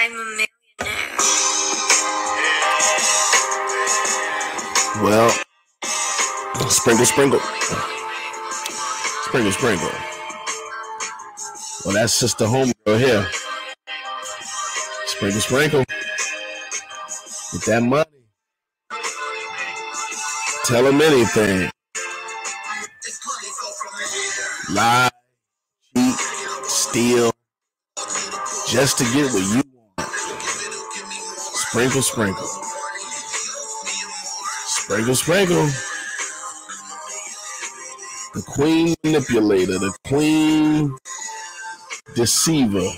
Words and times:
I'm 0.00 0.12
a 0.12 0.14
millionaire. 0.16 0.46
Well, 5.02 5.30
sprinkle, 6.68 7.06
sprinkle. 7.06 7.40
Sprinkle, 9.26 9.52
sprinkle. 9.52 9.90
Well, 11.84 11.94
that's 11.94 12.20
just 12.20 12.38
sister 12.38 12.44
homegirl 12.46 12.98
here. 13.00 13.26
Sprinkle, 15.06 15.40
sprinkle. 15.40 15.84
Get 17.52 17.62
that 17.66 17.82
money. 17.82 18.06
Tell 20.64 20.84
them 20.84 21.00
anything. 21.00 21.70
Lie, 24.70 25.10
cheat, 25.96 26.14
steal, 26.64 27.32
just 28.68 28.98
to 28.98 29.04
get 29.12 29.32
what 29.32 29.56
you. 29.56 29.67
Sprinkle, 31.70 32.00
sprinkle. 32.00 32.46
Sprinkle, 34.64 35.14
sprinkle. 35.14 35.66
The 38.32 38.42
queen 38.46 38.94
manipulator, 39.04 39.78
the 39.78 39.94
queen 40.06 40.96
deceiver. 42.14 42.88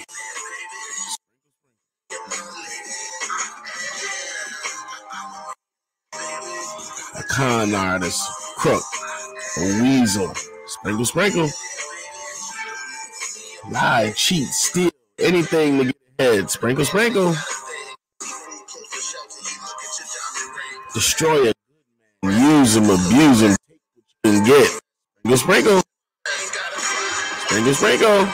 A 7.16 7.22
con 7.28 7.74
artist, 7.74 8.22
crook, 8.56 8.84
a 9.58 9.82
weasel. 9.82 10.32
Sprinkle, 10.66 11.04
sprinkle. 11.04 11.48
Lie, 13.68 14.12
cheat, 14.14 14.46
steal, 14.46 14.92
anything 15.18 15.78
to 15.78 15.84
get 15.86 15.96
ahead. 16.20 16.50
Sprinkle, 16.50 16.84
sprinkle. 16.84 17.34
Destroy 20.94 21.42
a 21.42 21.44
good 21.44 21.54
man. 22.22 22.58
Use 22.60 22.76
him, 22.76 22.84
abuse 22.84 23.42
him, 23.42 23.56
take 23.68 23.78
what 23.94 24.04
you 24.24 24.32
can 24.32 24.44
get. 24.44 24.66
Sprinkle, 25.36 25.36
sprinkle. 25.36 25.82
Sprinkle, 27.46 27.74
sprinkle. 27.74 28.28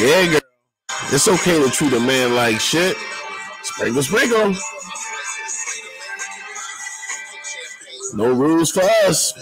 Yeah, 0.00 0.26
girl. 0.32 0.40
It's 1.12 1.28
okay 1.28 1.62
to 1.62 1.70
treat 1.70 1.92
a 1.92 2.00
man 2.00 2.34
like 2.34 2.60
shit. 2.60 2.96
Sprinkle, 3.62 4.02
sprinkle. 4.02 4.54
No 8.14 8.32
rules 8.32 8.72
for 8.72 8.82
us. 9.06 9.32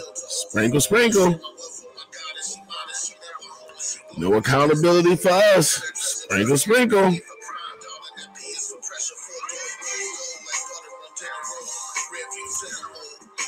Sprinkle, 0.48 0.80
sprinkle. 0.80 1.40
No 4.18 4.34
accountability 4.34 5.16
for 5.16 5.30
us. 5.30 5.80
Sprinkle, 5.94 6.58
sprinkle. 6.58 7.16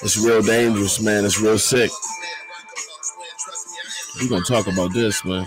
It's 0.03 0.17
real 0.17 0.41
dangerous, 0.41 1.01
man. 1.01 1.27
It's 1.27 1.41
real 1.41 1.59
sick. 1.59 1.91
We're 4.21 4.29
gonna 4.31 4.45
talk 4.45 4.67
about 4.67 4.95
this, 4.95 5.23
man. 5.25 5.47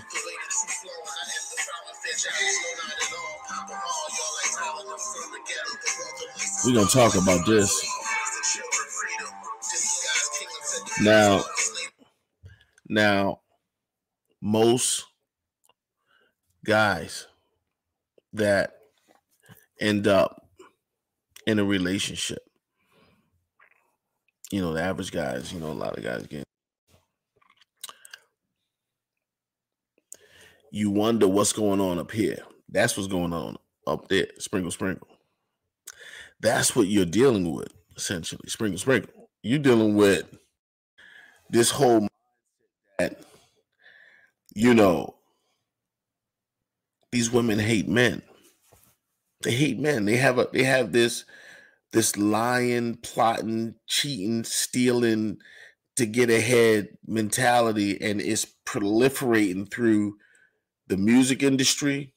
We're 6.66 6.73
gonna 6.73 6.88
talk 6.88 7.16
about 7.16 7.45
this. 7.47 7.83
Now, 11.01 11.44
now, 12.88 13.39
most 14.39 15.05
guys 16.63 17.27
that 18.33 18.83
end 19.84 20.08
up 20.08 20.48
in 21.45 21.59
a 21.59 21.66
relationship, 21.66 22.39
you 24.50 24.62
know, 24.62 24.74
the 24.74 24.81
average 24.81 25.12
guys, 25.12 25.52
you 25.52 25.59
know, 25.59 25.72
a 25.72 25.74
lot 25.74 25.97
of 25.97 26.03
guys 26.03 26.25
get. 26.25 26.44
You 30.72 30.90
wonder 30.90 31.28
what's 31.28 31.53
going 31.53 31.81
on 31.81 32.00
up 32.00 32.12
here. 32.12 32.40
That's 32.69 32.97
what's 32.97 33.09
going 33.09 33.34
on 33.34 33.57
up 33.85 34.07
there. 34.07 34.28
Sprinkle, 34.40 34.72
sprinkle. 34.72 35.07
That's 36.40 36.75
what 36.75 36.88
you're 36.88 37.06
dealing 37.06 37.53
with, 37.53 37.72
essentially. 37.96 38.47
Sprinkle, 38.47 38.80
sprinkle. 38.80 39.30
You're 39.44 39.59
dealing 39.59 39.96
with 39.96 40.25
this 41.50 41.69
whole 41.69 42.07
that 42.97 43.19
you 44.56 44.74
know 44.74 45.16
these 47.12 47.31
women 47.31 47.59
hate 47.59 47.88
men 47.88 48.22
they 49.44 49.52
hate 49.52 49.80
men 49.80 50.06
they 50.06 50.18
have 50.18 50.40
a 50.40 50.48
they 50.54 50.64
have 50.64 50.92
this 50.92 51.26
this 51.92 52.18
lying 52.18 52.96
plotting 52.96 53.76
cheating 53.88 54.44
stealing 54.44 55.38
to 55.96 56.06
get 56.06 56.30
ahead 56.30 56.90
mentality 57.06 58.02
and 58.02 58.20
it's 58.20 58.48
proliferating 58.66 59.70
through 59.72 60.18
the 60.88 60.98
music 60.98 61.44
industry 61.44 62.14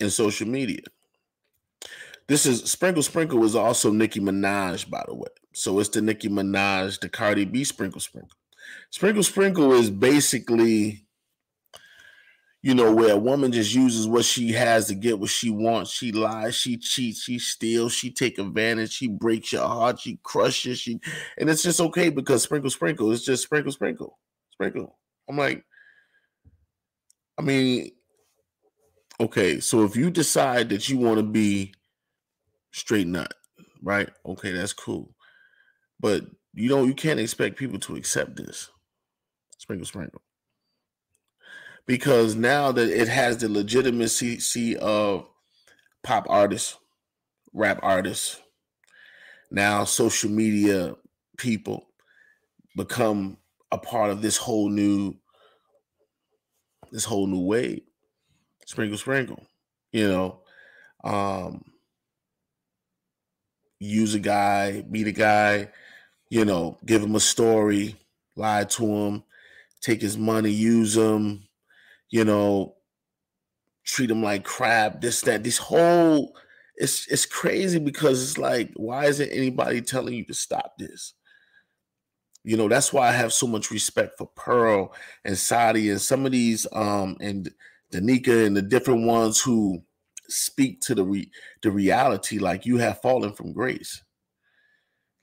and 0.00 0.12
social 0.12 0.46
media 0.46 0.80
this 2.26 2.46
is 2.46 2.70
Sprinkle 2.70 3.02
Sprinkle 3.02 3.44
is 3.44 3.54
also 3.54 3.90
Nicki 3.90 4.18
Minaj, 4.20 4.88
by 4.88 5.04
the 5.06 5.14
way. 5.14 5.28
So 5.52 5.78
it's 5.78 5.90
the 5.90 6.00
Nicki 6.00 6.28
Minaj, 6.28 7.00
the 7.00 7.08
Cardi 7.08 7.44
B 7.44 7.64
Sprinkle 7.64 8.00
Sprinkle. 8.00 8.30
Sprinkle 8.90 9.22
Sprinkle 9.22 9.72
is 9.74 9.90
basically, 9.90 11.03
you 12.64 12.74
know, 12.74 12.90
where 12.94 13.12
a 13.12 13.18
woman 13.18 13.52
just 13.52 13.74
uses 13.74 14.08
what 14.08 14.24
she 14.24 14.50
has 14.50 14.86
to 14.86 14.94
get 14.94 15.18
what 15.18 15.28
she 15.28 15.50
wants. 15.50 15.90
She 15.90 16.12
lies, 16.12 16.54
she 16.54 16.78
cheats, 16.78 17.22
she 17.22 17.38
steals, 17.38 17.92
she 17.92 18.10
take 18.10 18.38
advantage, 18.38 18.90
she 18.90 19.06
breaks 19.06 19.52
your 19.52 19.68
heart, 19.68 20.00
she 20.00 20.18
crushes, 20.22 20.78
she 20.78 20.98
and 21.36 21.50
it's 21.50 21.62
just 21.62 21.78
okay 21.78 22.08
because 22.08 22.42
Sprinkle 22.42 22.70
Sprinkle 22.70 23.12
is 23.12 23.22
just 23.22 23.42
Sprinkle 23.42 23.70
Sprinkle. 23.70 24.18
Sprinkle. 24.50 24.96
I'm 25.28 25.36
like, 25.36 25.62
I 27.36 27.42
mean, 27.42 27.90
okay, 29.20 29.60
so 29.60 29.84
if 29.84 29.94
you 29.94 30.10
decide 30.10 30.70
that 30.70 30.88
you 30.88 30.96
want 30.96 31.18
to 31.18 31.22
be 31.22 31.74
straight 32.72 33.06
nut, 33.06 33.34
right? 33.82 34.08
Okay, 34.24 34.52
that's 34.52 34.72
cool. 34.72 35.14
But 36.00 36.24
you 36.54 36.70
don't 36.70 36.88
you 36.88 36.94
can't 36.94 37.20
expect 37.20 37.58
people 37.58 37.78
to 37.80 37.96
accept 37.96 38.36
this. 38.36 38.70
Sprinkle 39.58 39.86
sprinkle. 39.86 40.22
Because 41.86 42.34
now 42.34 42.72
that 42.72 42.88
it 42.88 43.08
has 43.08 43.38
the 43.38 43.48
legitimacy 43.48 44.76
of 44.76 45.28
pop 46.02 46.26
artists, 46.30 46.78
rap 47.52 47.78
artists, 47.82 48.40
now 49.50 49.84
social 49.84 50.30
media 50.30 50.96
people 51.36 51.86
become 52.76 53.36
a 53.70 53.78
part 53.78 54.10
of 54.10 54.22
this 54.22 54.36
whole 54.36 54.68
new 54.68 55.14
this 56.90 57.04
whole 57.04 57.26
new 57.26 57.40
wave. 57.40 57.82
Sprinkle 58.66 58.98
sprinkle. 58.98 59.44
You 59.92 60.08
know, 60.08 60.40
um 61.02 61.64
use 63.78 64.14
a 64.14 64.18
guy, 64.18 64.84
meet 64.88 65.06
a 65.06 65.12
guy, 65.12 65.70
you 66.30 66.44
know, 66.44 66.78
give 66.86 67.02
him 67.02 67.14
a 67.14 67.20
story, 67.20 67.96
lie 68.36 68.64
to 68.64 68.86
him, 68.86 69.24
take 69.80 70.00
his 70.00 70.16
money, 70.16 70.50
use 70.50 70.96
him, 70.96 71.46
you 72.14 72.24
know, 72.24 72.76
treat 73.82 74.06
them 74.06 74.22
like 74.22 74.44
crap, 74.44 75.00
this, 75.00 75.20
that, 75.22 75.42
this 75.42 75.58
whole 75.58 76.36
it's 76.76 77.08
it's 77.08 77.26
crazy 77.26 77.80
because 77.80 78.22
it's 78.22 78.38
like, 78.38 78.70
why 78.76 79.06
isn't 79.06 79.30
anybody 79.30 79.80
telling 79.80 80.14
you 80.14 80.24
to 80.26 80.34
stop 80.34 80.74
this? 80.78 81.14
You 82.44 82.56
know, 82.56 82.68
that's 82.68 82.92
why 82.92 83.08
I 83.08 83.12
have 83.12 83.32
so 83.32 83.48
much 83.48 83.72
respect 83.72 84.16
for 84.16 84.28
Pearl 84.36 84.94
and 85.24 85.36
Saudi 85.36 85.90
and 85.90 86.00
some 86.00 86.24
of 86.24 86.30
these 86.30 86.68
um 86.70 87.16
and 87.18 87.52
Danica 87.92 88.46
and 88.46 88.56
the 88.56 88.62
different 88.62 89.06
ones 89.06 89.40
who 89.40 89.82
speak 90.28 90.80
to 90.82 90.94
the 90.94 91.02
re- 91.02 91.32
the 91.62 91.70
reality 91.72 92.38
like 92.38 92.64
you 92.64 92.76
have 92.76 93.02
fallen 93.02 93.32
from 93.32 93.52
grace 93.52 94.02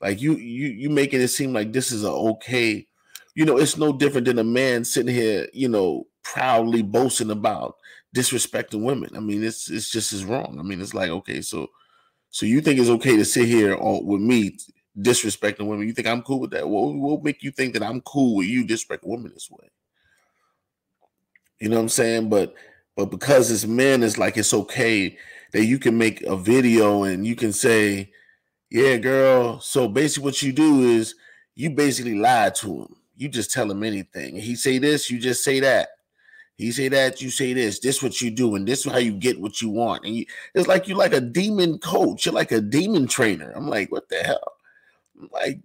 like 0.02 0.20
you 0.20 0.36
you 0.36 0.68
you 0.68 0.90
making 0.90 1.22
it 1.22 1.28
seem 1.28 1.54
like 1.54 1.72
this 1.72 1.90
is 1.90 2.04
a 2.04 2.10
okay 2.10 2.86
you 3.34 3.44
know 3.44 3.58
it's 3.58 3.76
no 3.76 3.92
different 3.92 4.26
than 4.26 4.38
a 4.38 4.44
man 4.44 4.84
sitting 4.84 5.12
here 5.12 5.48
you 5.52 5.68
know 5.68 6.06
proudly 6.22 6.82
boasting 6.82 7.30
about 7.30 7.76
disrespecting 8.14 8.84
women 8.84 9.10
i 9.16 9.20
mean 9.20 9.42
it's 9.42 9.70
it's 9.70 9.90
just 9.90 10.12
as 10.12 10.24
wrong 10.24 10.56
i 10.58 10.62
mean 10.62 10.80
it's 10.80 10.94
like 10.94 11.10
okay 11.10 11.40
so 11.40 11.68
so 12.30 12.46
you 12.46 12.60
think 12.60 12.78
it's 12.78 12.90
okay 12.90 13.16
to 13.16 13.24
sit 13.24 13.46
here 13.46 13.76
with 13.80 14.20
me 14.20 14.56
disrespecting 14.98 15.66
women 15.66 15.86
you 15.86 15.92
think 15.94 16.06
i'm 16.08 16.22
cool 16.22 16.40
with 16.40 16.50
that 16.50 16.68
what 16.68 16.94
will 16.94 17.20
make 17.22 17.42
you 17.42 17.50
think 17.50 17.72
that 17.72 17.82
i'm 17.82 18.00
cool 18.02 18.36
with 18.36 18.46
you 18.46 18.64
disrespecting 18.64 19.06
women 19.08 19.32
this 19.32 19.50
way 19.50 19.68
you 21.58 21.68
know 21.68 21.76
what 21.76 21.82
i'm 21.82 21.88
saying 21.88 22.28
but 22.28 22.54
but 22.96 23.06
because 23.06 23.50
it's 23.50 23.66
men, 23.66 24.02
it's 24.02 24.18
like 24.18 24.36
it's 24.36 24.52
okay 24.52 25.16
that 25.52 25.64
you 25.64 25.78
can 25.78 25.96
make 25.96 26.22
a 26.22 26.36
video 26.36 27.04
and 27.04 27.26
you 27.26 27.36
can 27.36 27.52
say, 27.52 28.10
Yeah, 28.70 28.96
girl. 28.96 29.60
So 29.60 29.88
basically, 29.88 30.24
what 30.24 30.42
you 30.42 30.52
do 30.52 30.82
is 30.82 31.14
you 31.54 31.70
basically 31.70 32.14
lie 32.14 32.50
to 32.56 32.82
him. 32.82 32.96
You 33.16 33.28
just 33.28 33.50
tell 33.50 33.70
him 33.70 33.82
anything. 33.82 34.36
He 34.36 34.56
say 34.56 34.78
this, 34.78 35.10
you 35.10 35.18
just 35.18 35.44
say 35.44 35.60
that. 35.60 35.88
He 36.56 36.70
say 36.70 36.88
that, 36.88 37.20
you 37.20 37.30
say 37.30 37.54
this. 37.54 37.80
This 37.80 38.02
what 38.02 38.20
you 38.20 38.30
do, 38.30 38.54
and 38.54 38.66
this 38.66 38.86
is 38.86 38.92
how 38.92 38.98
you 38.98 39.12
get 39.12 39.40
what 39.40 39.60
you 39.60 39.70
want. 39.70 40.04
And 40.04 40.14
you, 40.14 40.26
it's 40.54 40.68
like 40.68 40.86
you're 40.86 40.98
like 40.98 41.14
a 41.14 41.20
demon 41.20 41.78
coach. 41.78 42.26
You're 42.26 42.34
like 42.34 42.52
a 42.52 42.60
demon 42.60 43.06
trainer. 43.06 43.52
I'm 43.56 43.68
like, 43.68 43.90
what 43.90 44.08
the 44.08 44.16
hell? 44.22 44.52
I'm 45.20 45.28
like, 45.32 45.60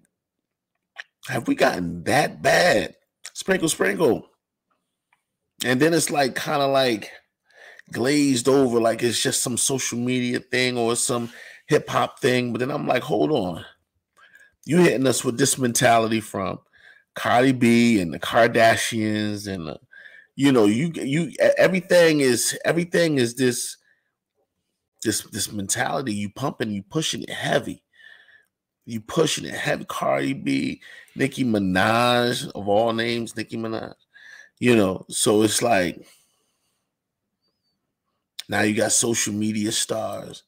have 1.28 1.48
we 1.48 1.56
gotten 1.56 2.04
that 2.06 2.42
bad? 2.42 2.96
Sprinkle, 3.34 3.70
sprinkle. 3.70 4.28
And 5.66 5.80
then 5.80 5.94
it's 5.94 6.10
like 6.10 6.36
kind 6.36 6.62
of 6.62 6.72
like 6.72 7.12
glazed 7.92 8.48
over, 8.48 8.80
like 8.80 9.04
it's 9.04 9.22
just 9.22 9.44
some 9.44 9.58
social 9.58 9.98
media 9.98 10.40
thing 10.40 10.78
or 10.78 10.96
some 10.96 11.32
hip 11.68 11.90
hop 11.90 12.20
thing. 12.20 12.52
But 12.54 12.60
then 12.60 12.72
I'm 12.72 12.88
like, 12.88 13.04
hold 13.04 13.32
on. 13.32 13.66
You 14.66 14.78
hitting 14.80 15.08
us 15.08 15.24
with 15.24 15.38
this 15.38 15.58
mentality 15.58 16.20
from 16.20 16.60
Cardi 17.16 17.54
B 17.54 18.00
and 18.00 18.14
the 18.14 18.20
Kardashians 18.20 19.48
and 19.48 19.68
the 19.68 19.80
you 20.38 20.52
know 20.52 20.66
you 20.66 20.92
you 20.94 21.32
everything 21.58 22.22
is 22.22 22.58
everything 22.64 23.18
is 23.18 23.34
this 23.34 23.76
this 25.04 25.24
this 25.24 25.52
mentality. 25.52 26.14
You 26.14 26.30
pumping 26.30 26.72
you 26.72 26.84
pushing 26.84 27.24
it 27.24 27.32
heavy. 27.32 27.84
You 28.86 29.02
pushing 29.02 29.46
it 29.46 29.56
heavy. 29.56 29.86
Cardi 29.86 30.34
b 30.34 30.82
nicki 31.16 31.44
minaj 31.44 32.50
of 32.52 32.68
all 32.70 32.94
names 32.94 33.36
nicki 33.36 33.58
minaj 33.58 33.96
you 34.60 34.76
know? 34.76 35.06
So 35.10 35.42
it's 35.42 35.64
like 35.64 36.06
now 38.48 38.62
you 38.62 38.76
got 38.76 38.92
social 38.92 39.34
media 39.34 39.72
stars 39.72 40.44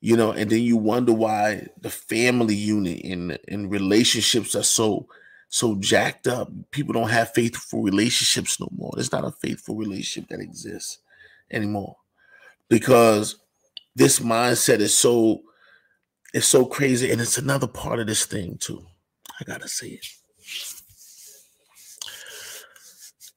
you 0.00 0.16
know? 0.16 0.32
And 0.32 0.48
then 0.48 0.62
you 0.62 0.78
wonder 0.78 1.12
why 1.12 1.66
the 1.82 1.90
family 1.90 2.54
unit 2.54 3.04
and 3.04 3.38
and 3.46 3.70
relationships 3.70 4.54
are 4.54 4.62
so 4.62 5.06
so 5.48 5.76
jacked 5.76 6.26
up. 6.26 6.50
People 6.70 6.92
don't 6.92 7.10
have 7.10 7.32
faithful 7.32 7.82
relationships 7.82 8.60
no 8.60 8.68
more. 8.76 8.92
There's 8.94 9.12
not 9.12 9.24
a 9.24 9.32
faithful 9.32 9.76
relationship 9.76 10.28
that 10.30 10.40
exists 10.40 10.98
anymore 11.50 11.96
because 12.68 13.36
this 13.96 14.20
mindset 14.20 14.80
is 14.80 14.96
so 14.96 15.42
it's 16.34 16.46
so 16.46 16.66
crazy 16.66 17.10
and 17.10 17.20
it's 17.20 17.38
another 17.38 17.66
part 17.66 17.98
of 18.00 18.06
this 18.06 18.26
thing 18.26 18.58
too. 18.58 18.84
I 19.40 19.44
got 19.44 19.62
to 19.62 19.68
say 19.68 19.88
it. 19.88 20.06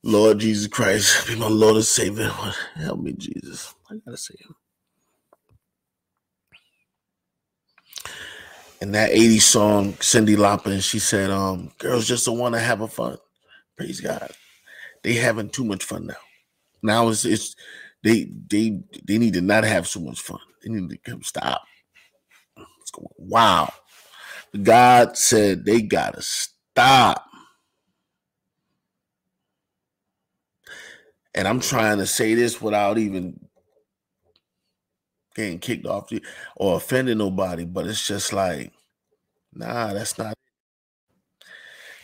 Lord 0.03 0.39
Jesus 0.39 0.67
Christ, 0.67 1.27
be 1.27 1.35
my 1.35 1.47
Lord 1.47 1.75
and 1.75 1.85
Savior. 1.85 2.31
Help 2.75 2.99
me, 2.99 3.13
Jesus. 3.13 3.73
I 3.89 3.95
got 3.95 4.11
to 4.11 4.17
say 4.17 4.33
it. 4.37 4.55
In 8.81 8.93
that 8.93 9.11
80s 9.11 9.41
song, 9.43 9.93
Cyndi 9.93 10.35
Lauper, 10.35 10.81
she 10.83 10.99
said, 10.99 11.29
um, 11.29 11.71
girls 11.77 12.07
just 12.07 12.25
don't 12.25 12.39
want 12.39 12.55
to 12.55 12.61
have 12.61 12.81
a 12.81 12.87
fun. 12.87 13.17
Praise 13.77 14.01
God. 14.01 14.31
They 15.03 15.13
having 15.13 15.49
too 15.49 15.65
much 15.65 15.83
fun 15.83 16.07
now. 16.07 16.15
Now 16.83 17.09
it's 17.09 17.25
it's 17.25 17.55
they 18.03 18.31
they 18.49 18.81
they 19.07 19.17
need 19.17 19.33
to 19.33 19.41
not 19.41 19.63
have 19.63 19.87
so 19.87 19.99
much 19.99 20.19
fun. 20.19 20.39
They 20.63 20.71
need 20.71 20.89
to 20.89 20.97
come 20.97 21.23
stop. 21.23 21.63
It's 22.81 22.91
going, 22.91 23.07
wow. 23.17 23.71
God 24.61 25.17
said 25.17 25.65
they 25.65 25.81
gotta 25.81 26.21
stop. 26.21 27.25
And 31.33 31.47
I'm 31.47 31.59
trying 31.61 31.99
to 31.99 32.07
say 32.07 32.35
this 32.35 32.61
without 32.61 32.97
even 32.97 33.39
getting 35.35 35.59
kicked 35.59 35.85
off 35.85 36.09
the, 36.09 36.23
or 36.55 36.77
offending 36.77 37.17
nobody, 37.17 37.65
but 37.65 37.87
it's 37.87 38.05
just 38.05 38.33
like, 38.33 38.71
nah, 39.53 39.93
that's 39.93 40.17
not. 40.17 40.33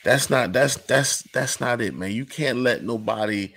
That's 0.03 0.29
not 0.29 0.53
that's 0.53 0.77
that's 0.77 1.24
that's 1.33 1.59
not 1.59 1.81
it, 1.81 1.94
man. 1.94 2.12
You 2.12 2.25
can't 2.25 2.59
let 2.59 2.83
nobody 2.83 3.53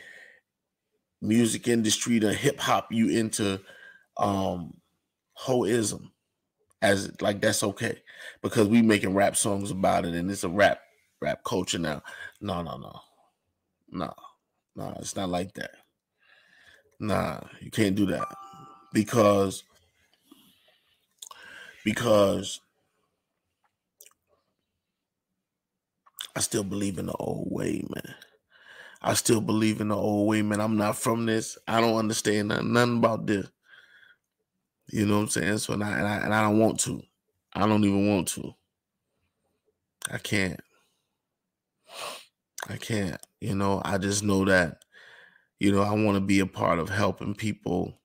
music 1.22 1.68
industry 1.68 2.18
to 2.18 2.32
hip 2.32 2.58
hop 2.58 2.90
you 2.90 3.08
into 3.08 3.60
um 4.16 4.74
hoism 5.38 6.10
as 6.82 7.12
like 7.20 7.40
that's 7.40 7.62
okay 7.62 8.02
because 8.42 8.66
we 8.66 8.82
making 8.82 9.14
rap 9.14 9.36
songs 9.36 9.70
about 9.70 10.04
it 10.04 10.14
and 10.14 10.30
it's 10.30 10.42
a 10.42 10.48
rap 10.48 10.80
rap 11.22 11.44
culture 11.44 11.78
now. 11.78 12.02
No, 12.40 12.62
no, 12.62 12.76
no. 12.78 13.00
No. 13.90 14.14
No, 14.74 14.96
it's 14.98 15.14
not 15.14 15.28
like 15.28 15.52
that. 15.54 15.72
Nah, 16.98 17.40
you 17.60 17.70
can't 17.70 17.94
do 17.94 18.06
that 18.06 18.26
because 18.92 19.64
because 21.84 22.60
I 26.36 26.40
still 26.40 26.64
believe 26.64 26.98
in 26.98 27.06
the 27.06 27.14
old 27.14 27.48
way, 27.50 27.84
man. 27.88 28.14
I 29.02 29.14
still 29.14 29.40
believe 29.40 29.80
in 29.80 29.88
the 29.88 29.96
old 29.96 30.28
way, 30.28 30.42
man. 30.42 30.60
I'm 30.60 30.76
not 30.76 30.96
from 30.96 31.26
this. 31.26 31.58
I 31.66 31.80
don't 31.80 31.96
understand 31.96 32.48
nothing, 32.48 32.72
nothing 32.72 32.98
about 32.98 33.26
this. 33.26 33.48
You 34.92 35.06
know 35.06 35.16
what 35.16 35.22
I'm 35.22 35.28
saying? 35.28 35.58
So 35.58 35.74
and 35.74 35.84
I, 35.84 35.98
and 35.98 36.06
I 36.06 36.16
and 36.16 36.34
I 36.34 36.42
don't 36.42 36.58
want 36.58 36.80
to. 36.80 37.02
I 37.54 37.66
don't 37.66 37.84
even 37.84 38.08
want 38.08 38.28
to. 38.28 38.54
I 40.10 40.18
can't. 40.18 40.60
I 42.68 42.76
can't. 42.76 43.20
You 43.40 43.54
know, 43.54 43.80
I 43.84 43.98
just 43.98 44.22
know 44.22 44.44
that, 44.44 44.78
you 45.58 45.72
know, 45.72 45.82
I 45.82 45.92
want 45.92 46.16
to 46.16 46.20
be 46.20 46.40
a 46.40 46.46
part 46.46 46.78
of 46.78 46.90
helping 46.90 47.34
people 47.34 47.99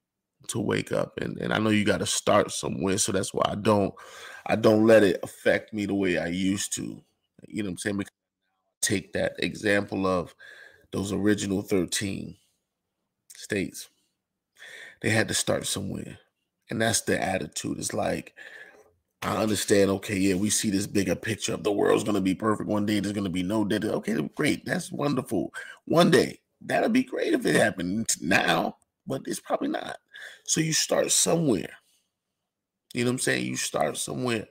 to 0.48 0.60
wake 0.60 0.92
up 0.92 1.18
and, 1.22 1.38
and 1.40 1.54
i 1.54 1.58
know 1.58 1.70
you 1.70 1.86
got 1.86 2.00
to 2.00 2.06
start 2.06 2.52
somewhere 2.52 2.98
so 2.98 3.12
that's 3.12 3.34
why 3.34 3.46
i 3.48 3.56
don't 3.56 3.94
i 4.48 4.56
don't 4.56 4.86
let 4.86 5.04
it 5.04 5.20
affect 5.24 5.74
me 5.74 5.86
the 5.86 5.96
way 5.96 6.18
i 6.18 6.28
used 6.28 6.74
to. 6.76 7.02
You 7.48 7.64
know 7.64 7.68
what 7.68 7.72
i'm 7.72 7.78
saying? 7.78 7.98
Because 7.98 8.12
take 8.82 9.14
that 9.14 9.34
example 9.40 10.06
of 10.06 10.34
those 10.92 11.12
original 11.12 11.62
13 11.62 12.36
states. 13.36 13.90
They 15.02 15.10
had 15.10 15.28
to 15.28 15.34
start 15.34 15.66
somewhere 15.68 16.20
and 16.70 16.82
that's 16.82 17.02
the 17.02 17.22
attitude. 17.22 17.78
It's 17.78 17.94
like 17.94 18.34
i 19.22 19.38
understand 19.38 19.90
okay 19.90 20.18
yeah 20.18 20.36
we 20.36 20.50
see 20.50 20.70
this 20.70 20.86
bigger 20.86 21.16
picture 21.16 21.54
of 21.54 21.64
the 21.64 21.72
world's 21.72 22.04
going 22.04 22.16
to 22.16 22.22
be 22.22 22.36
perfect 22.36 22.70
one 22.70 22.86
day 22.86 23.00
there's 23.00 23.14
going 23.14 23.24
to 23.24 23.30
be 23.30 23.42
no 23.42 23.64
debt 23.64 23.84
okay 23.86 24.14
great 24.36 24.64
that's 24.66 24.92
wonderful. 24.92 25.54
One 25.86 26.12
day 26.12 26.40
that'll 26.62 26.90
be 26.90 27.04
great 27.04 27.34
if 27.34 27.46
it 27.46 27.56
happened. 27.56 28.08
Now 28.22 28.78
but 29.08 29.22
it's 29.26 29.40
probably 29.40 29.70
not 29.70 29.98
so 30.44 30.62
you 30.62 30.74
start 30.74 31.12
somewhere. 31.12 31.70
You 32.94 33.04
know 33.04 33.12
what 33.12 33.16
I'm 33.16 33.20
saying? 33.20 33.46
You 33.46 33.58
start 33.58 33.98
somewhere. 33.98 34.48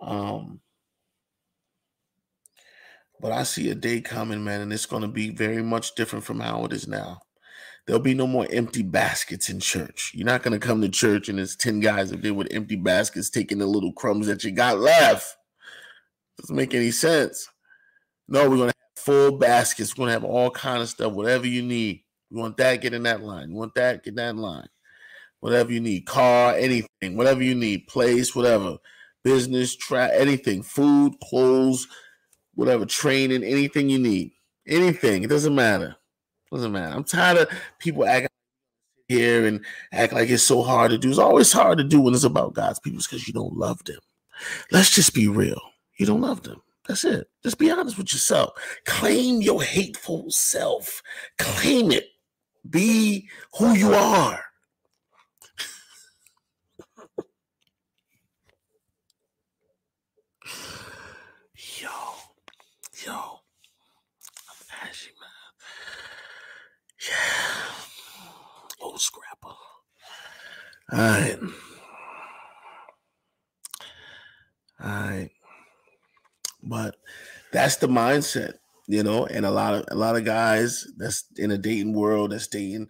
Um, 0.00 0.60
but 3.20 3.32
I 3.32 3.42
see 3.44 3.70
a 3.70 3.74
day 3.74 4.00
coming, 4.00 4.44
man, 4.44 4.60
and 4.60 4.72
it's 4.72 4.86
going 4.86 5.02
to 5.02 5.08
be 5.08 5.30
very 5.30 5.62
much 5.62 5.94
different 5.94 6.24
from 6.24 6.40
how 6.40 6.64
it 6.64 6.72
is 6.72 6.88
now. 6.88 7.20
There'll 7.86 8.02
be 8.02 8.14
no 8.14 8.26
more 8.26 8.46
empty 8.50 8.82
baskets 8.82 9.48
in 9.48 9.60
church. 9.60 10.12
You're 10.14 10.26
not 10.26 10.42
going 10.42 10.58
to 10.58 10.64
come 10.64 10.80
to 10.82 10.88
church 10.88 11.28
and 11.28 11.38
there's 11.38 11.56
10 11.56 11.80
guys 11.80 12.12
up 12.12 12.20
there 12.20 12.34
with 12.34 12.48
empty 12.50 12.76
baskets 12.76 13.30
taking 13.30 13.58
the 13.58 13.66
little 13.66 13.92
crumbs 13.92 14.26
that 14.26 14.44
you 14.44 14.52
got 14.52 14.78
left. 14.78 15.36
Doesn't 16.38 16.54
make 16.54 16.74
any 16.74 16.90
sense. 16.90 17.48
No, 18.28 18.48
we're 18.48 18.56
going 18.56 18.70
to 18.70 18.76
have 18.78 19.04
full 19.04 19.38
baskets. 19.38 19.96
We're 19.96 20.02
going 20.02 20.08
to 20.08 20.20
have 20.20 20.24
all 20.24 20.50
kind 20.50 20.82
of 20.82 20.88
stuff, 20.88 21.12
whatever 21.12 21.46
you 21.46 21.62
need. 21.62 22.04
You 22.30 22.38
want 22.38 22.56
that, 22.58 22.80
get 22.80 22.94
in 22.94 23.02
that 23.04 23.22
line. 23.22 23.50
You 23.50 23.56
want 23.56 23.74
that, 23.74 24.04
get 24.04 24.16
that 24.16 24.36
line 24.36 24.68
whatever 25.40 25.72
you 25.72 25.80
need, 25.80 26.06
car, 26.06 26.54
anything, 26.54 27.16
whatever 27.16 27.42
you 27.42 27.54
need, 27.54 27.86
place, 27.88 28.34
whatever, 28.34 28.76
business, 29.24 29.74
track, 29.74 30.12
anything, 30.14 30.62
food, 30.62 31.14
clothes, 31.22 31.88
whatever, 32.54 32.86
training, 32.86 33.42
anything 33.42 33.88
you 33.88 33.98
need, 33.98 34.32
anything. 34.66 35.22
It 35.22 35.30
doesn't 35.30 35.54
matter. 35.54 35.96
It 36.52 36.54
doesn't 36.54 36.72
matter. 36.72 36.94
I'm 36.94 37.04
tired 37.04 37.38
of 37.38 37.48
people 37.78 38.04
acting 38.04 38.28
here 39.08 39.46
and 39.46 39.64
act 39.92 40.12
like 40.12 40.28
it's 40.28 40.42
so 40.42 40.62
hard 40.62 40.90
to 40.90 40.98
do. 40.98 41.08
It's 41.08 41.18
always 41.18 41.52
hard 41.52 41.78
to 41.78 41.84
do 41.84 42.00
when 42.00 42.14
it's 42.14 42.24
about 42.24 42.54
God's 42.54 42.78
people 42.78 43.00
because 43.00 43.26
you 43.26 43.34
don't 43.34 43.56
love 43.56 43.82
them. 43.84 43.98
Let's 44.70 44.90
just 44.90 45.14
be 45.14 45.28
real. 45.28 45.60
You 45.98 46.06
don't 46.06 46.20
love 46.20 46.42
them. 46.42 46.62
That's 46.86 47.04
it. 47.04 47.28
Just 47.42 47.58
be 47.58 47.70
honest 47.70 47.98
with 47.98 48.12
yourself. 48.12 48.50
Claim 48.84 49.42
your 49.42 49.62
hateful 49.62 50.26
self. 50.28 51.02
Claim 51.38 51.92
it. 51.92 52.09
Be 52.68 53.28
who 53.58 53.72
you 53.74 53.94
are. 53.94 54.40
Yo, 63.06 63.40
I'm 64.50 64.88
ashy, 64.88 65.10
man. 65.18 65.30
Yeah. 67.08 68.84
Old 68.84 69.00
scrapper. 69.00 69.54
All 70.92 70.98
right. 70.98 71.38
All 74.82 74.90
right. 74.90 75.30
But 76.62 76.96
that's 77.52 77.76
the 77.76 77.88
mindset, 77.88 78.58
you 78.90 79.04
know, 79.04 79.24
and 79.24 79.46
a 79.46 79.50
lot 79.52 79.74
of 79.74 79.84
a 79.92 79.94
lot 79.94 80.16
of 80.16 80.24
guys 80.24 80.84
that's 80.96 81.24
in 81.36 81.52
a 81.52 81.58
dating 81.58 81.92
world 81.94 82.32
that's 82.32 82.48
dating, 82.48 82.88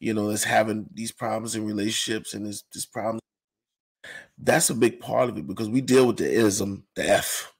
you 0.00 0.14
know, 0.14 0.30
that's 0.30 0.44
having 0.44 0.86
these 0.94 1.12
problems 1.12 1.54
in 1.54 1.66
relationships 1.66 2.32
and 2.32 2.46
this 2.46 2.64
this 2.72 2.86
problem. 2.86 3.18
That's 4.38 4.70
a 4.70 4.74
big 4.74 4.98
part 4.98 5.28
of 5.28 5.36
it 5.36 5.46
because 5.46 5.68
we 5.68 5.82
deal 5.82 6.06
with 6.06 6.16
the 6.16 6.32
ism, 6.32 6.84
the 6.96 7.06
F 7.06 7.52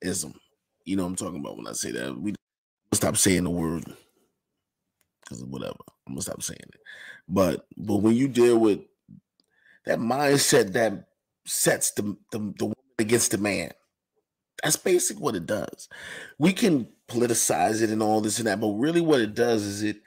ism. 0.00 0.32
You 0.86 0.96
know 0.96 1.04
I'm 1.04 1.14
talking 1.14 1.40
about 1.40 1.58
when 1.58 1.66
I 1.66 1.72
say 1.72 1.90
that. 1.92 2.18
We 2.18 2.34
stop 2.94 3.18
saying 3.18 3.44
the 3.44 3.50
word 3.50 3.84
because 5.20 5.44
whatever. 5.44 5.76
I'm 6.06 6.14
gonna 6.14 6.22
stop 6.22 6.42
saying 6.42 6.58
it. 6.62 6.80
But 7.28 7.66
but 7.76 7.96
when 7.96 8.14
you 8.14 8.28
deal 8.28 8.56
with 8.56 8.80
that 9.84 9.98
mindset 9.98 10.72
that 10.72 11.08
sets 11.44 11.90
the 11.90 12.16
the, 12.32 12.54
the 12.58 12.64
woman 12.64 12.76
against 12.98 13.32
the 13.32 13.38
man, 13.38 13.72
that's 14.62 14.78
basic 14.78 15.20
what 15.20 15.36
it 15.36 15.44
does. 15.44 15.90
We 16.38 16.54
can 16.54 16.88
politicize 17.08 17.82
it 17.82 17.90
and 17.90 18.02
all 18.02 18.20
this 18.20 18.38
and 18.38 18.46
that, 18.46 18.60
but 18.60 18.68
really 18.68 19.00
what 19.00 19.20
it 19.20 19.34
does 19.34 19.62
is 19.62 19.82
it 19.82 19.98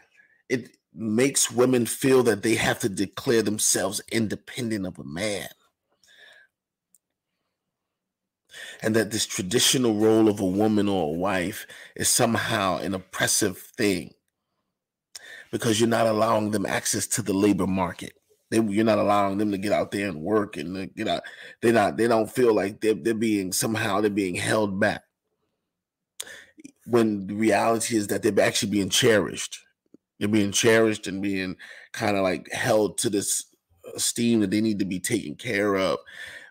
it 0.49 0.77
makes 0.93 1.51
women 1.51 1.85
feel 1.85 2.23
that 2.23 2.43
they 2.43 2.55
have 2.55 2.79
to 2.79 2.89
declare 2.89 3.41
themselves 3.41 4.01
independent 4.11 4.85
of 4.85 4.97
a 4.99 5.03
man. 5.03 5.47
And 8.81 8.95
that 8.95 9.11
this 9.11 9.25
traditional 9.25 9.93
role 9.93 10.27
of 10.27 10.39
a 10.39 10.45
woman 10.45 10.89
or 10.89 11.13
a 11.13 11.17
wife 11.17 11.67
is 11.95 12.09
somehow 12.09 12.77
an 12.77 12.93
oppressive 12.93 13.57
thing 13.57 14.13
because 15.51 15.79
you're 15.79 15.89
not 15.89 16.07
allowing 16.07 16.51
them 16.51 16.65
access 16.65 17.05
to 17.07 17.21
the 17.21 17.33
labor 17.33 17.67
market. 17.67 18.13
They, 18.51 18.59
you're 18.59 18.85
not 18.85 18.97
allowing 18.97 19.37
them 19.37 19.51
to 19.51 19.57
get 19.57 19.71
out 19.71 19.91
there 19.91 20.07
and 20.09 20.21
work 20.21 20.57
and 20.57 20.93
get 20.95 21.07
out. 21.07 21.23
They're 21.61 21.73
not. 21.73 21.97
They 21.97 22.07
don't 22.07 22.31
feel 22.31 22.53
like 22.53 22.81
they're, 22.81 22.95
they're 22.95 23.13
being 23.13 23.51
somehow 23.51 24.01
they're 24.01 24.09
being 24.09 24.35
held 24.35 24.79
back. 24.79 25.03
When 26.89 27.27
the 27.27 27.35
reality 27.35 27.95
is 27.95 28.07
that 28.07 28.23
they're 28.23 28.45
actually 28.45 28.71
being 28.71 28.89
cherished. 28.89 29.59
They're 30.19 30.27
being 30.27 30.51
cherished 30.51 31.07
and 31.07 31.21
being 31.21 31.55
kind 31.93 32.17
of 32.17 32.23
like 32.23 32.51
held 32.51 32.97
to 32.99 33.09
this 33.09 33.45
esteem 33.95 34.41
that 34.41 34.51
they 34.51 34.61
need 34.61 34.79
to 34.79 34.85
be 34.85 34.99
taken 34.99 35.35
care 35.35 35.75
of. 35.75 35.99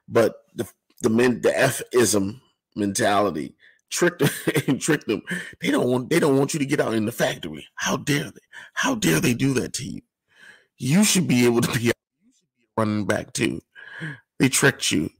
But 0.09 0.37
the 0.55 0.69
the 1.03 1.11
men 1.11 1.43
the 1.43 1.57
F 1.59 1.83
ism 1.93 2.41
mentality 2.75 3.55
trick 3.91 4.19
them 4.19 4.31
and 4.67 4.81
trick 4.81 5.05
them. 5.07 5.23
They 5.61 5.71
don't 5.71 5.89
want 5.89 6.11
they 6.11 6.21
don't 6.21 6.39
want 6.39 6.55
you 6.55 6.61
to 6.61 6.67
get 6.67 6.81
out 6.81 6.95
in 6.95 7.07
the 7.07 7.13
factory. 7.13 7.67
How 7.75 7.97
dare 7.97 8.25
they? 8.25 8.41
How 8.75 8.95
dare 8.95 9.21
they 9.21 9.35
do 9.35 9.55
that 9.55 9.73
to 9.75 9.85
you? 9.85 10.01
You 10.77 11.05
should 11.05 11.27
be 11.27 11.45
able 11.45 11.61
to 11.61 11.79
be 11.79 11.93
running 12.77 13.07
back 13.07 13.33
too. 13.33 13.61
They 14.39 14.49
tricked 14.49 14.93
you. 14.93 15.11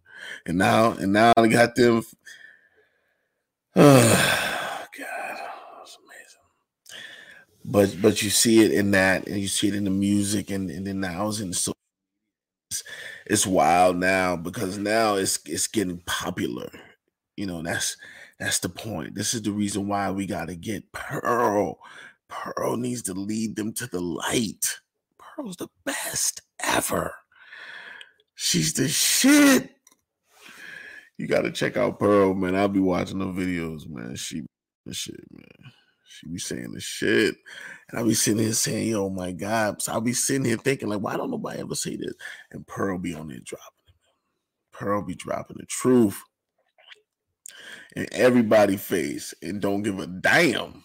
And 0.47 0.59
now 0.59 0.93
and 0.93 1.13
now 1.13 1.33
they 1.37 1.49
got 1.49 1.75
them. 1.75 2.03
Oh 3.77 4.87
God, 4.99 5.39
that's 5.79 5.99
amazing. 6.05 7.05
But 7.71 7.97
but 8.01 8.23
you 8.23 8.31
see 8.31 8.65
it 8.65 8.73
in 8.73 8.93
that, 8.93 9.27
and 9.27 9.39
you 9.39 9.47
see 9.47 9.69
it 9.69 9.75
in 9.75 9.85
the 9.85 9.91
music, 9.91 10.51
and, 10.51 10.71
and 10.71 10.87
then 10.87 11.01
now 11.01 11.29
it's 11.29 11.41
in 11.41 11.51
the 11.51 11.55
so 11.55 11.75
it's, 12.71 12.83
it's 13.27 13.47
wild 13.47 13.99
now 13.99 14.37
because 14.37 14.79
now 14.79 15.17
it's 15.17 15.39
it's 15.45 15.67
getting 15.67 15.99
popular. 16.07 16.71
You 17.37 17.45
know, 17.45 17.63
that's 17.63 17.99
that's 18.41 18.59
the 18.61 18.71
point. 18.71 19.15
This 19.15 19.35
is 19.35 19.43
the 19.43 19.53
reason 19.53 19.87
why 19.87 20.11
we 20.11 20.25
got 20.25 20.47
to 20.49 20.57
get 20.57 20.91
Pearl. 20.93 21.79
Pearl 22.29 22.79
needs 22.79 23.03
to 23.03 23.13
lead 23.13 23.57
them 23.57 23.75
to 23.75 23.87
the 23.87 24.01
light. 24.01 24.81
Pearl's 25.19 25.57
the 25.57 25.69
best 25.85 26.41
ever. 26.61 27.13
She's 28.35 28.73
the 28.73 28.89
shit. 28.89 29.77
You 31.19 31.27
got 31.27 31.43
to 31.43 31.51
check 31.51 31.77
out 31.77 31.99
Pearl, 31.99 32.33
man. 32.33 32.57
I'll 32.57 32.69
be 32.69 32.81
watching 32.81 33.19
the 33.19 33.27
videos, 33.27 33.87
man. 33.87 34.17
She 34.17 34.47
the 34.87 34.95
shit, 34.95 35.21
man. 35.31 35.73
She 36.19 36.29
be 36.29 36.39
saying 36.39 36.73
the 36.73 36.81
shit. 36.81 37.37
And 37.89 37.99
I'll 37.99 38.07
be 38.07 38.15
sitting 38.15 38.43
here 38.43 38.53
saying, 38.53 38.89
yo, 38.89 39.09
my 39.09 39.31
God. 39.31 39.81
So 39.81 39.93
I'll 39.93 40.01
be 40.01 40.13
sitting 40.13 40.45
here 40.45 40.57
thinking, 40.57 40.89
like, 40.89 41.01
why 41.01 41.17
don't 41.17 41.31
nobody 41.31 41.61
ever 41.61 41.77
say 41.77 41.97
this? 41.97 42.15
And 42.51 42.67
Pearl 42.67 42.99
be 42.99 43.15
on 43.15 43.29
there 43.29 43.39
dropping 43.39 43.85
it. 43.87 43.95
Pearl 44.73 45.03
be 45.03 45.15
dropping 45.15 45.59
the 45.61 45.67
truth 45.67 46.21
in 47.95 48.07
everybody 48.11 48.77
face 48.77 49.33
and 49.43 49.61
don't 49.61 49.83
give 49.83 50.01
a 50.01 50.09
damn. 50.09 50.83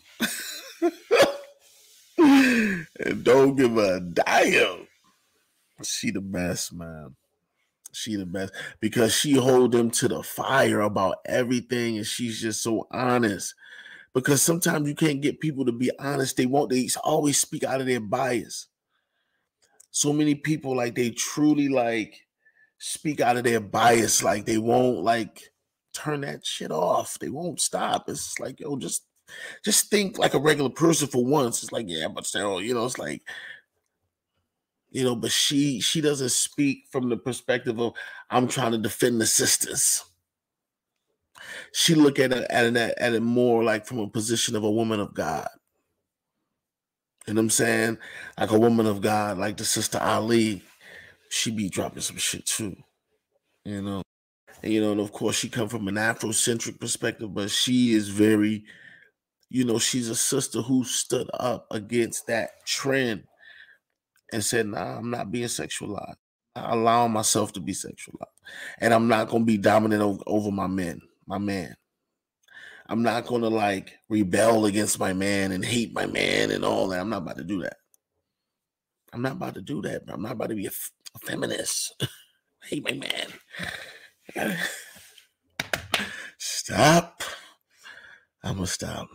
and 2.17 3.23
don't 3.23 3.55
give 3.55 3.77
a 3.77 3.99
damn. 3.99 4.87
She 5.83 6.11
the 6.11 6.21
best, 6.21 6.73
man. 6.73 7.15
She 7.91 8.15
the 8.15 8.25
best 8.25 8.53
because 8.79 9.15
she 9.15 9.33
hold 9.33 9.71
them 9.71 9.89
to 9.91 10.07
the 10.07 10.23
fire 10.23 10.81
about 10.81 11.17
everything, 11.25 11.97
and 11.97 12.05
she's 12.05 12.39
just 12.41 12.61
so 12.61 12.87
honest. 12.91 13.53
Because 14.13 14.41
sometimes 14.41 14.87
you 14.87 14.95
can't 14.95 15.21
get 15.21 15.39
people 15.39 15.65
to 15.65 15.71
be 15.71 15.91
honest. 15.99 16.37
They 16.37 16.45
won't. 16.45 16.69
They 16.69 16.87
always 17.03 17.39
speak 17.39 17.63
out 17.63 17.81
of 17.81 17.87
their 17.87 17.99
bias. 17.99 18.67
So 19.91 20.13
many 20.13 20.35
people 20.35 20.75
like 20.75 20.95
they 20.95 21.09
truly 21.11 21.69
like 21.69 22.19
speak 22.77 23.21
out 23.21 23.37
of 23.37 23.43
their 23.43 23.59
bias. 23.59 24.23
Like 24.23 24.45
they 24.45 24.57
won't 24.57 25.03
like 25.03 25.51
turn 25.93 26.21
that 26.21 26.45
shit 26.45 26.71
off. 26.71 27.17
They 27.19 27.29
won't 27.29 27.61
stop. 27.61 28.09
It's 28.09 28.39
like, 28.39 28.59
yo, 28.59 28.75
just 28.75 29.05
just 29.63 29.89
think 29.89 30.17
like 30.17 30.33
a 30.33 30.39
regular 30.39 30.69
person 30.69 31.07
for 31.07 31.25
once. 31.25 31.63
It's 31.63 31.71
like, 31.71 31.85
yeah, 31.87 32.07
but 32.07 32.25
still, 32.25 32.61
you 32.61 32.73
know, 32.73 32.85
it's 32.85 32.99
like, 32.99 33.21
you 34.91 35.03
know, 35.03 35.15
but 35.15 35.31
she 35.31 35.79
she 35.79 36.01
doesn't 36.01 36.31
speak 36.31 36.85
from 36.91 37.09
the 37.09 37.17
perspective 37.17 37.79
of 37.79 37.93
I'm 38.29 38.47
trying 38.47 38.73
to 38.73 38.77
defend 38.77 39.21
the 39.21 39.25
sisters. 39.25 40.03
She 41.73 41.95
look 41.95 42.19
at 42.19 42.31
it 42.31 42.45
at 42.49 42.65
it, 42.65 42.93
at 42.97 43.13
it 43.13 43.21
more 43.21 43.63
like 43.63 43.85
from 43.85 43.99
a 43.99 44.07
position 44.07 44.55
of 44.55 44.63
a 44.63 44.71
woman 44.71 44.99
of 44.99 45.13
God. 45.13 45.47
You 47.27 47.33
know 47.33 47.39
what 47.39 47.45
I'm 47.45 47.49
saying? 47.51 47.97
Like 48.39 48.51
a 48.51 48.59
woman 48.59 48.85
of 48.85 49.01
God, 49.01 49.37
like 49.37 49.57
the 49.57 49.65
sister 49.65 49.97
Ali, 49.97 50.61
she 51.29 51.51
be 51.51 51.69
dropping 51.69 52.01
some 52.01 52.17
shit 52.17 52.45
too. 52.45 52.75
You 53.65 53.81
know. 53.81 54.03
And, 54.61 54.71
you 54.71 54.81
know, 54.81 54.91
and 54.91 55.01
of 55.01 55.11
course 55.11 55.35
she 55.35 55.49
come 55.49 55.67
from 55.67 55.87
an 55.87 55.95
Afrocentric 55.95 56.79
perspective, 56.79 57.33
but 57.33 57.49
she 57.49 57.93
is 57.93 58.07
very, 58.07 58.63
you 59.49 59.65
know, 59.65 59.79
she's 59.79 60.09
a 60.09 60.15
sister 60.15 60.61
who 60.61 60.83
stood 60.83 61.29
up 61.33 61.67
against 61.71 62.27
that 62.27 62.51
trend 62.65 63.23
and 64.31 64.43
said, 64.43 64.67
nah, 64.67 64.97
I'm 64.97 65.09
not 65.09 65.31
being 65.31 65.47
sexualized. 65.47 66.15
I 66.55 66.73
allow 66.73 67.07
myself 67.07 67.51
to 67.53 67.59
be 67.59 67.73
sexualized. 67.73 68.25
And 68.79 68.93
I'm 68.93 69.07
not 69.07 69.29
gonna 69.29 69.45
be 69.45 69.57
dominant 69.57 70.01
over, 70.01 70.23
over 70.27 70.51
my 70.51 70.67
men, 70.67 71.01
my 71.27 71.37
man. 71.37 71.75
I'm 72.87 73.01
not 73.01 73.25
gonna 73.25 73.49
like 73.49 73.93
rebel 74.09 74.65
against 74.65 74.99
my 74.99 75.13
man 75.13 75.51
and 75.51 75.63
hate 75.63 75.93
my 75.93 76.05
man 76.05 76.51
and 76.51 76.65
all 76.65 76.89
that. 76.89 76.99
I'm 76.99 77.09
not 77.09 77.21
about 77.23 77.37
to 77.37 77.43
do 77.43 77.61
that. 77.61 77.77
I'm 79.13 79.21
not 79.21 79.33
about 79.33 79.55
to 79.55 79.61
do 79.61 79.81
that. 79.83 80.03
I'm 80.07 80.21
not 80.21 80.33
about 80.33 80.49
to 80.49 80.55
be 80.55 80.65
a, 80.65 80.71
a 80.71 81.19
feminist. 81.19 82.03
hate 82.63 82.83
my 82.83 82.99
man. 84.35 84.57
Stop. 86.37 87.23
I'm 88.43 88.55
gonna 88.55 88.67
stop. 88.67 89.07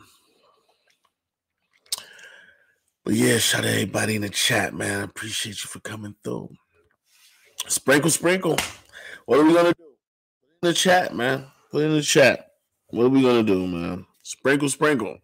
But 3.04 3.14
yeah, 3.14 3.38
shout 3.38 3.64
out 3.64 3.70
everybody 3.70 4.16
in 4.16 4.22
the 4.22 4.28
chat, 4.30 4.74
man. 4.74 5.00
I 5.00 5.04
appreciate 5.04 5.62
you 5.62 5.68
for 5.68 5.80
coming 5.80 6.14
through. 6.24 6.50
Sprinkle, 7.66 8.10
sprinkle. 8.10 8.56
What 9.26 9.40
are 9.40 9.44
we 9.44 9.52
gonna 9.52 9.74
do? 9.74 9.84
In 10.62 10.68
the 10.68 10.74
chat, 10.74 11.14
man. 11.14 11.46
Put 11.70 11.84
in 11.84 11.92
the 11.92 12.02
chat. 12.02 12.52
What 12.88 13.04
are 13.04 13.10
we 13.10 13.22
gonna 13.22 13.42
do, 13.42 13.66
man? 13.66 14.06
Sprinkle, 14.22 14.68
sprinkle. 14.68 15.18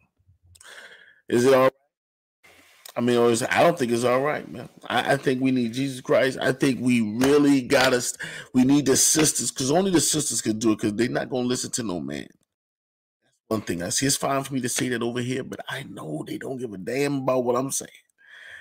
Is 1.28 1.46
it 1.46 1.54
all? 1.54 1.70
I 2.96 3.00
mean, 3.00 3.16
oh, 3.16 3.34
I 3.50 3.62
don't 3.62 3.76
think 3.78 3.90
it's 3.90 4.04
all 4.04 4.20
right, 4.20 4.48
man. 4.48 4.68
I, 4.88 5.14
I, 5.14 5.16
think 5.16 5.42
we 5.42 5.50
need 5.50 5.72
Jesus 5.72 6.00
Christ. 6.00 6.38
I 6.40 6.52
think 6.52 6.78
we 6.80 7.00
really 7.00 7.60
got 7.62 7.92
us. 7.92 8.16
We 8.52 8.64
need 8.64 8.86
the 8.86 8.96
sisters 8.96 9.50
because 9.50 9.72
only 9.72 9.90
the 9.90 10.00
sisters 10.00 10.40
can 10.40 10.60
do 10.60 10.72
it 10.72 10.76
because 10.76 10.94
they're 10.94 11.08
not 11.08 11.28
to 11.30 11.36
listen 11.38 11.72
to 11.72 11.82
no 11.82 11.98
man. 11.98 12.28
one 13.48 13.62
thing 13.62 13.82
I 13.82 13.88
see. 13.88 14.06
It's 14.06 14.16
fine 14.16 14.44
for 14.44 14.54
me 14.54 14.60
to 14.60 14.68
say 14.68 14.90
that 14.90 15.02
over 15.02 15.20
here, 15.20 15.42
but 15.42 15.60
I 15.68 15.82
know 15.84 16.24
they 16.24 16.38
don't 16.38 16.58
give 16.58 16.72
a 16.72 16.78
damn 16.78 17.22
about 17.22 17.44
what 17.44 17.56
I'm 17.56 17.72
saying. 17.72 17.90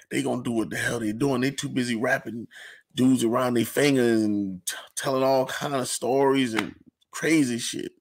They 0.09 0.23
gonna 0.23 0.41
do 0.41 0.51
what 0.51 0.71
the 0.71 0.77
hell 0.77 0.99
they 0.99 1.11
doing. 1.11 1.41
They 1.41 1.51
too 1.51 1.69
busy 1.69 1.95
rapping 1.95 2.47
dudes 2.95 3.23
around 3.23 3.55
their 3.55 3.65
fingers 3.65 4.23
and 4.23 4.65
t- 4.65 4.75
telling 4.95 5.23
all 5.23 5.45
kind 5.45 5.75
of 5.75 5.87
stories 5.87 6.53
and 6.53 6.73
crazy 7.13 7.59
shit. 7.59 7.91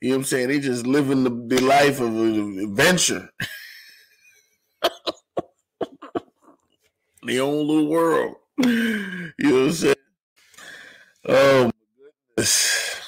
You 0.00 0.10
know 0.10 0.16
what 0.16 0.20
I'm 0.20 0.24
saying? 0.24 0.48
They 0.48 0.60
just 0.60 0.86
living 0.86 1.24
the, 1.24 1.30
the 1.56 1.62
life 1.62 2.00
of 2.00 2.14
an 2.14 2.58
adventure. 2.58 3.30
the 7.22 7.40
own 7.40 7.66
little 7.66 7.88
world. 7.88 8.36
You 8.58 9.32
know 9.38 9.54
what 9.54 9.64
I'm 9.64 9.72
saying? 9.72 9.94
Oh 11.26 11.64
my 11.64 11.72
goodness. 12.36 13.00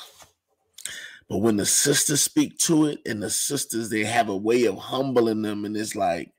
But 1.28 1.38
when 1.38 1.56
the 1.56 1.66
sisters 1.66 2.22
speak 2.22 2.56
to 2.60 2.86
it, 2.86 3.00
and 3.04 3.22
the 3.22 3.30
sisters, 3.30 3.90
they 3.90 4.04
have 4.04 4.28
a 4.28 4.36
way 4.36 4.64
of 4.64 4.78
humbling 4.78 5.42
them, 5.42 5.64
and 5.64 5.76
it's 5.76 5.96
like 5.96 6.32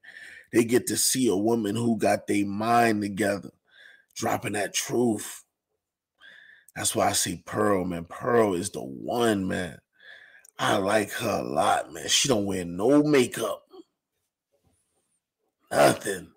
they 0.54 0.64
get 0.64 0.88
to 0.88 0.98
see 0.98 1.28
a 1.28 1.36
woman 1.36 1.76
who 1.76 1.98
got 1.98 2.26
their 2.28 2.46
mind 2.46 3.02
together, 3.02 3.52
dropping 4.16 4.54
that 4.54 4.74
truth. 4.74 5.44
That's 6.78 6.96
why 6.96 7.08
I 7.08 7.14
see 7.14 7.42
Pearl, 7.44 7.86
man. 7.86 8.06
Pearl 8.06 8.54
is 8.54 8.70
the 8.70 8.82
one, 8.82 9.48
man. 9.48 9.80
I 10.60 10.78
like 10.78 11.12
her 11.14 11.40
a 11.40 11.44
lot, 11.44 11.92
man. 11.92 12.08
She 12.08 12.28
don't 12.28 12.46
wear 12.46 12.66
no 12.66 13.02
makeup. 13.02 13.64
Nothing. 15.72 16.30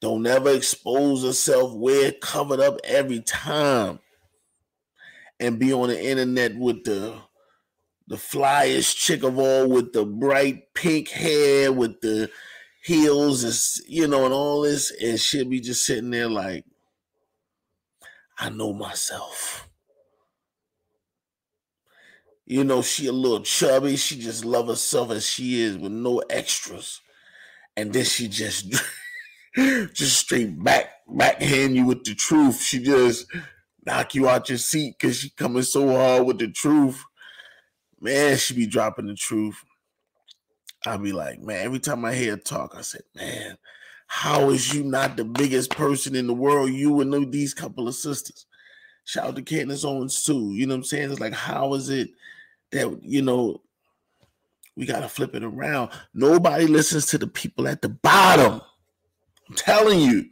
Don't 0.00 0.26
ever 0.26 0.50
expose 0.50 1.22
herself, 1.22 1.72
wear 1.74 2.10
covered 2.10 2.58
up 2.58 2.80
every 2.82 3.20
time. 3.20 4.00
And 5.38 5.60
be 5.60 5.72
on 5.72 5.88
the 5.88 6.04
internet 6.04 6.56
with 6.56 6.82
the 6.82 7.14
the 8.08 8.16
flyest 8.16 8.96
chick 8.96 9.22
of 9.22 9.38
all 9.38 9.68
with 9.68 9.92
the 9.92 10.04
bright 10.04 10.74
pink 10.74 11.08
hair, 11.08 11.72
with 11.72 12.00
the 12.00 12.30
heels, 12.82 13.44
is 13.44 13.80
you 13.86 14.08
know, 14.08 14.24
and 14.24 14.34
all 14.34 14.62
this, 14.62 14.90
and 15.00 15.20
she'll 15.20 15.48
be 15.48 15.60
just 15.60 15.86
sitting 15.86 16.10
there 16.10 16.28
like, 16.28 16.64
I 18.38 18.50
know 18.50 18.72
myself. 18.72 19.68
You 22.46 22.64
know, 22.64 22.82
she 22.82 23.06
a 23.06 23.12
little 23.12 23.40
chubby. 23.40 23.96
She 23.96 24.18
just 24.18 24.44
love 24.44 24.68
herself 24.68 25.10
as 25.10 25.26
she 25.26 25.62
is 25.62 25.78
with 25.78 25.92
no 25.92 26.18
extras. 26.30 27.00
And 27.76 27.92
then 27.92 28.04
she 28.04 28.28
just 28.28 28.70
just 29.56 30.18
straight 30.18 30.62
back 30.62 30.90
backhand 31.08 31.76
you 31.76 31.86
with 31.86 32.04
the 32.04 32.14
truth. 32.14 32.60
She 32.60 32.82
just 32.82 33.26
knock 33.86 34.14
you 34.14 34.28
out 34.28 34.48
your 34.48 34.58
seat 34.58 34.96
because 34.98 35.18
she 35.18 35.30
coming 35.30 35.62
so 35.62 35.88
hard 35.96 36.26
with 36.26 36.38
the 36.38 36.48
truth. 36.48 37.02
Man, 38.00 38.36
she 38.36 38.54
be 38.54 38.66
dropping 38.66 39.06
the 39.06 39.14
truth. 39.14 39.56
I'll 40.86 40.98
be 40.98 41.12
like, 41.12 41.40
man, 41.40 41.64
every 41.64 41.78
time 41.78 42.04
I 42.04 42.14
hear 42.14 42.32
her 42.32 42.36
talk, 42.36 42.74
I 42.76 42.82
said, 42.82 43.02
man, 43.14 43.56
how 44.06 44.50
is 44.50 44.74
you 44.74 44.84
not 44.84 45.16
the 45.16 45.24
biggest 45.24 45.70
person 45.70 46.14
in 46.14 46.26
the 46.26 46.34
world? 46.34 46.70
You 46.70 47.00
and 47.00 47.32
these 47.32 47.54
couple 47.54 47.88
of 47.88 47.94
sisters. 47.94 48.44
Shout 49.04 49.28
out 49.28 49.36
to 49.36 49.42
Candace 49.42 49.84
Owens 49.84 50.22
too. 50.22 50.52
You 50.52 50.66
know 50.66 50.74
what 50.74 50.78
I'm 50.78 50.84
saying? 50.84 51.10
It's 51.10 51.20
like, 51.20 51.32
how 51.32 51.72
is 51.74 51.88
it 51.88 52.10
that 52.74 53.02
you 53.02 53.22
know 53.22 53.62
we 54.76 54.86
gotta 54.86 55.08
flip 55.08 55.34
it 55.34 55.42
around? 55.42 55.90
Nobody 56.12 56.66
listens 56.66 57.06
to 57.06 57.18
the 57.18 57.26
people 57.26 57.66
at 57.66 57.82
the 57.82 57.88
bottom. 57.88 58.60
I'm 59.48 59.56
telling 59.56 60.00
you, 60.00 60.26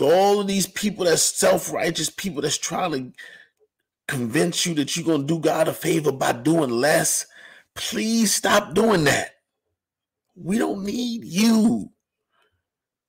all 0.00 0.40
of 0.40 0.46
these 0.46 0.66
people 0.66 1.04
that's 1.04 1.22
self-righteous 1.22 2.10
people 2.10 2.42
that's 2.42 2.58
trying 2.58 2.92
to 2.92 3.12
convince 4.08 4.66
you 4.66 4.74
that 4.74 4.96
you're 4.96 5.06
gonna 5.06 5.24
do 5.24 5.38
God 5.38 5.68
a 5.68 5.72
favor 5.72 6.12
by 6.12 6.32
doing 6.32 6.70
less. 6.70 7.26
Please 7.74 8.34
stop 8.34 8.74
doing 8.74 9.04
that. 9.04 9.30
We 10.36 10.58
don't 10.58 10.84
need 10.84 11.24
you. 11.24 11.90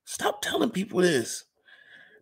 Stop 0.06 0.42
telling 0.42 0.70
people 0.70 1.02
this. 1.02 1.44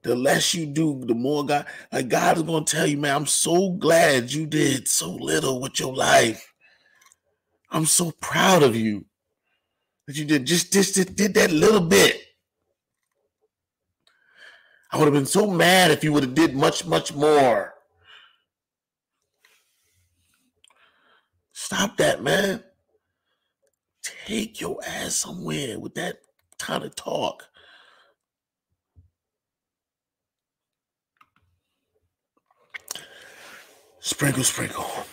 The 0.03 0.15
less 0.15 0.53
you 0.53 0.65
do, 0.65 1.01
the 1.05 1.15
more 1.15 1.45
God, 1.45 1.65
like 1.91 2.09
God 2.09 2.37
is 2.37 2.43
gonna 2.43 2.65
tell 2.65 2.85
you, 2.85 2.97
man, 2.97 3.15
I'm 3.15 3.25
so 3.25 3.71
glad 3.71 4.31
you 4.31 4.45
did 4.45 4.87
so 4.87 5.11
little 5.11 5.61
with 5.61 5.79
your 5.79 5.95
life. 5.95 6.53
I'm 7.71 7.85
so 7.85 8.11
proud 8.19 8.63
of 8.63 8.75
you 8.75 9.05
that 10.07 10.17
you 10.17 10.25
did 10.25 10.45
just, 10.45 10.73
just 10.73 10.95
just 10.95 11.15
did 11.15 11.33
that 11.35 11.51
little 11.51 11.81
bit. 11.81 12.21
I 14.91 14.97
would 14.97 15.05
have 15.05 15.13
been 15.13 15.25
so 15.25 15.49
mad 15.49 15.89
if 15.89 16.03
you 16.03 16.13
would 16.13 16.23
have 16.23 16.35
did 16.35 16.53
much, 16.55 16.85
much 16.85 17.15
more. 17.15 17.73
Stop 21.53 21.97
that, 21.97 22.21
man. 22.21 22.63
Take 24.03 24.61
your 24.61 24.79
ass 24.85 25.15
somewhere 25.15 25.79
with 25.79 25.95
that 25.95 26.17
kind 26.59 26.83
of 26.83 26.95
talk. 26.95 27.45
Sprinkle, 34.05 34.43
sprinkle. 34.43 35.12